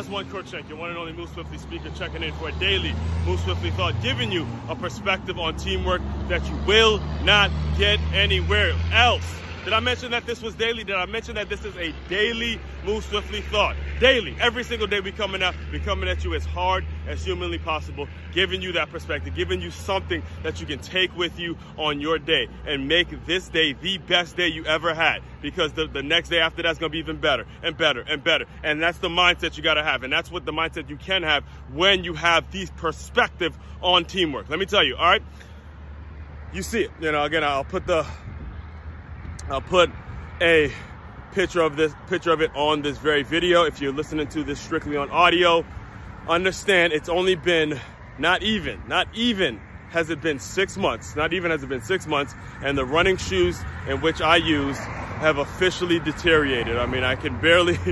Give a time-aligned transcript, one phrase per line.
[0.00, 2.94] Oswald Cruikshank, your one and only Move Swiftly speaker, checking in for a daily
[3.26, 8.72] Move Swiftly thought, giving you a perspective on teamwork that you will not get anywhere
[8.94, 9.30] else.
[9.64, 10.84] Did I mention that this was daily?
[10.84, 13.76] Did I mention that this is a daily Move Swiftly thought?
[14.00, 17.58] Daily, every single day we coming out, we coming at you as hard as humanly
[17.58, 22.00] possible, giving you that perspective, giving you something that you can take with you on
[22.00, 25.20] your day and make this day the best day you ever had.
[25.42, 28.46] Because the, the next day after that's gonna be even better and better and better.
[28.62, 30.04] And that's the mindset you gotta have.
[30.04, 34.48] And that's what the mindset you can have when you have these perspective on teamwork.
[34.48, 35.22] Let me tell you, all right?
[36.54, 36.90] You see it.
[36.98, 38.06] You know, again, I'll put the
[39.50, 39.90] I'll put
[40.40, 40.72] a
[41.32, 43.64] picture of this picture of it on this very video.
[43.64, 45.64] If you're listening to this strictly on audio,
[46.28, 47.80] understand it's only been
[48.16, 52.06] not even, not even has it been six months, not even has it been six
[52.06, 52.32] months,
[52.62, 56.76] and the running shoes in which I use have officially deteriorated.
[56.76, 57.76] I mean, I can barely,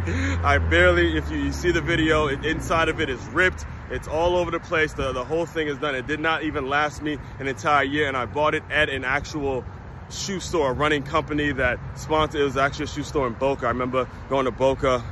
[0.45, 3.67] I barely, if you, you see the video, it, inside of it is ripped.
[3.91, 4.93] It's all over the place.
[4.93, 5.97] The, the whole thing is done.
[5.97, 9.05] It did not even last me an entire year, and I bought it at an
[9.05, 9.65] actual
[10.11, 12.41] shoe store, a running company that sponsored.
[12.41, 13.67] It was actually a shoe store in Boca.
[13.67, 15.03] I remember going to Boca.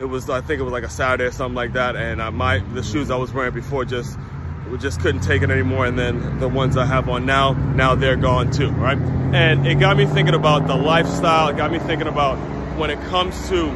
[0.00, 1.96] It was, I think it was like a Saturday or something like that.
[1.96, 4.18] And I, my the shoes I was wearing before just
[4.70, 5.86] we just couldn't take it anymore.
[5.86, 8.98] And then the ones I have on now, now they're gone too, right?
[8.98, 11.48] And it got me thinking about the lifestyle.
[11.48, 12.36] It got me thinking about
[12.78, 13.70] when it comes to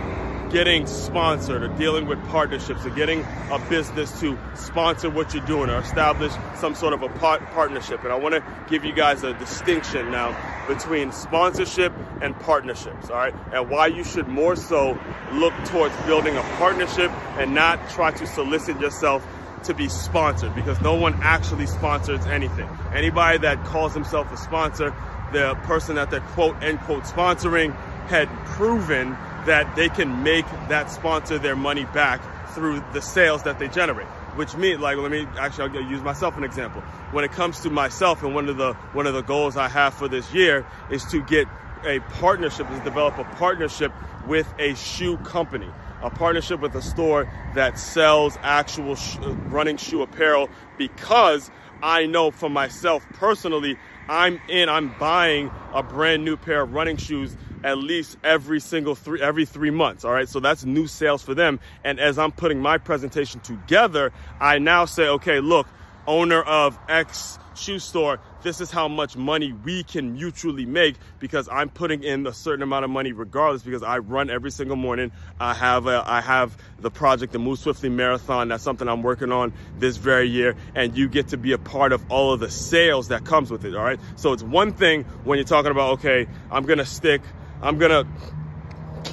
[0.50, 5.70] getting sponsored or dealing with partnerships or getting a business to sponsor what you're doing
[5.70, 8.02] or establish some sort of a part partnership.
[8.02, 13.16] And I want to give you guys a distinction now between sponsorship and partnerships, all
[13.16, 13.34] right?
[13.52, 14.98] And why you should more so
[15.32, 19.26] look towards building a partnership and not try to solicit yourself
[19.64, 22.68] to be sponsored because no one actually sponsors anything.
[22.94, 24.94] Anybody that calls himself a sponsor,
[25.32, 27.74] the person that they're quote unquote sponsoring
[28.06, 29.16] had proven
[29.46, 32.20] that they can make that sponsor their money back
[32.54, 34.06] through the sales that they generate.
[34.36, 36.80] Which means, like, let me actually I'll use myself an example.
[37.10, 39.94] When it comes to myself, and one of the one of the goals I have
[39.94, 41.48] for this year is to get
[41.84, 43.92] a partnership, is develop a partnership
[44.26, 45.68] with a shoe company,
[46.02, 51.50] a partnership with a store that sells actual sh- running shoe apparel, because
[51.82, 53.76] I know for myself personally,
[54.08, 58.94] I'm in, I'm buying a brand new pair of running shoes at least every single
[58.94, 60.28] three every three months all right?
[60.28, 61.58] So that's new sales for them.
[61.84, 65.66] And as i'm putting my presentation together i now say okay look
[66.08, 71.48] owner of x shoe store this is how much money we can mutually make because
[71.50, 75.12] i'm putting in a certain amount of money regardless because i run every single morning
[75.38, 79.32] i have a, i have the project the move swiftly marathon that's something i'm working
[79.32, 82.50] on this very year and you get to be a part of all of the
[82.50, 85.94] sales that comes with it all right so it's one thing when you're talking about
[85.94, 87.20] okay i'm gonna stick
[87.60, 88.06] I'm gonna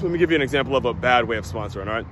[0.02, 2.06] let me give you an example of a bad way of sponsoring, all right?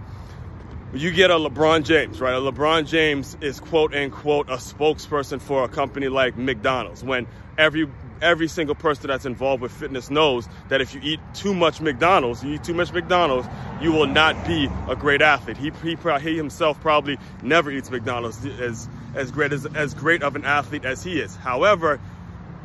[0.93, 2.35] You get a LeBron James, right?
[2.35, 7.25] A LeBron James is quote unquote a spokesperson for a company like McDonald's when
[7.57, 7.89] every
[8.21, 12.43] every single person that's involved with fitness knows that if you eat too much McDonald's,
[12.43, 13.47] you eat too much McDonald's,
[13.81, 15.57] you will not be a great athlete.
[15.57, 20.35] He, he, he himself probably never eats McDonald's as, as great as, as great of
[20.35, 21.35] an athlete as he is.
[21.35, 21.99] However,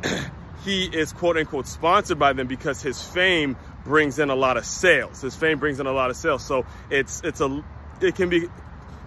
[0.63, 4.65] he is quote unquote sponsored by them because his fame brings in a lot of
[4.65, 5.19] sales.
[5.21, 6.45] His fame brings in a lot of sales.
[6.45, 7.63] So it's it's a
[8.01, 8.47] it can be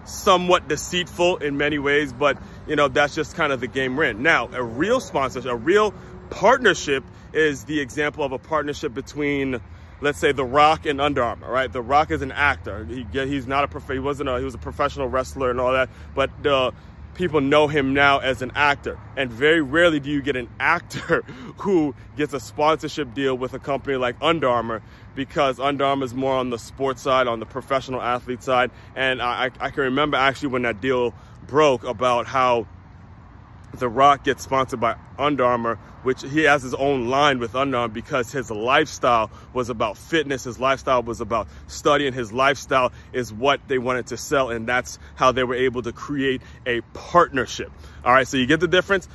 [0.05, 2.37] somewhat deceitful in many ways, but
[2.67, 4.21] you know, that's just kind of the game we're in.
[4.21, 5.93] Now, a real sponsorship, a real
[6.29, 9.61] partnership is the example of a partnership between
[10.01, 11.71] let's say The Rock and Under Armour, right?
[11.71, 12.85] The Rock is an actor.
[12.85, 15.71] He, he's not a prof- he wasn't a he was a professional wrestler and all
[15.71, 16.73] that, but the
[17.15, 18.99] people know him now as an actor.
[19.15, 21.21] And very rarely do you get an actor
[21.57, 24.81] who gets a sponsorship deal with a company like Under Armour
[25.15, 28.71] because Under Armour is more on the sports side, on the professional athlete side.
[28.95, 31.13] And I, I can remember actually when that deal
[31.47, 32.67] broke about how
[33.73, 37.77] the Rock gets sponsored by Under Armour, which he has his own line with Under
[37.77, 40.43] Armour because his lifestyle was about fitness.
[40.43, 42.13] His lifestyle was about studying.
[42.13, 45.91] His lifestyle is what they wanted to sell, and that's how they were able to
[45.91, 47.71] create a partnership.
[48.05, 49.07] All right, so you get the difference.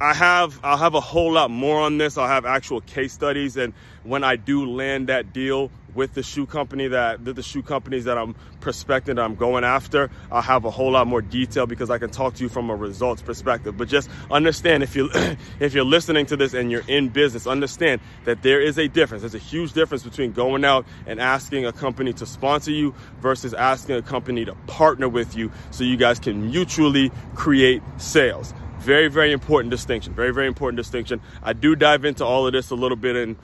[0.00, 2.16] I have I'll have a whole lot more on this.
[2.16, 3.74] I'll have actual case studies, and
[4.04, 8.16] when I do land that deal with the shoe company that the shoe companies that
[8.16, 11.98] I'm prospecting that I'm going after, I'll have a whole lot more detail because I
[11.98, 13.76] can talk to you from a results perspective.
[13.76, 15.10] But just understand if you
[15.60, 19.22] if you're listening to this and you're in business, understand that there is a difference.
[19.22, 23.52] There's a huge difference between going out and asking a company to sponsor you versus
[23.52, 28.54] asking a company to partner with you so you guys can mutually create sales.
[28.80, 30.14] Very, very important distinction.
[30.14, 31.20] Very, very important distinction.
[31.42, 33.36] I do dive into all of this a little bit in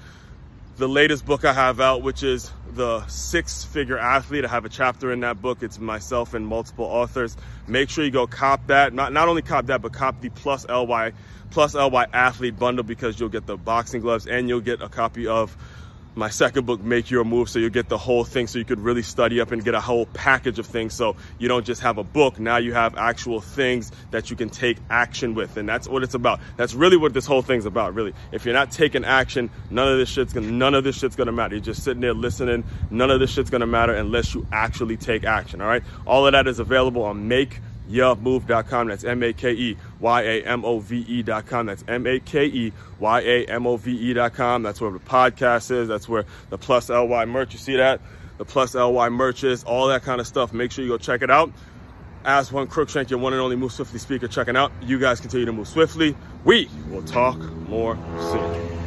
[0.76, 4.44] the latest book I have out, which is the six figure athlete.
[4.44, 5.62] I have a chapter in that book.
[5.62, 7.36] It's myself and multiple authors.
[7.66, 8.92] Make sure you go cop that.
[8.92, 11.12] Not, not only cop that, but cop the plus LY,
[11.50, 15.26] plus LY athlete bundle because you'll get the boxing gloves and you'll get a copy
[15.26, 15.56] of
[16.14, 18.80] my second book, Make Your Move, so you get the whole thing so you could
[18.80, 20.94] really study up and get a whole package of things.
[20.94, 24.48] So you don't just have a book, now you have actual things that you can
[24.48, 25.56] take action with.
[25.56, 26.40] And that's what it's about.
[26.56, 28.14] That's really what this whole thing's about, really.
[28.32, 31.32] If you're not taking action, none of this shit's gonna none of this shit's gonna
[31.32, 31.56] matter.
[31.56, 35.24] You're just sitting there listening, none of this shit's gonna matter unless you actually take
[35.24, 35.60] action.
[35.60, 35.82] All right.
[36.06, 38.88] All of that is available on Make Move.com.
[38.88, 39.20] That's M
[40.06, 41.66] A K E Y A M O V E.com.
[41.66, 44.62] That's M A K E Y A M O V E.com.
[44.62, 45.88] That's where the podcast is.
[45.88, 48.00] That's where the plus LY merch, you see that?
[48.38, 50.52] The plus LY merch is, all that kind of stuff.
[50.52, 51.52] Make sure you go check it out.
[52.26, 54.72] Oswald Cruikshank, your one and only Move Swiftly speaker, checking out.
[54.82, 56.16] You guys continue to move swiftly.
[56.44, 58.83] We will talk more soon.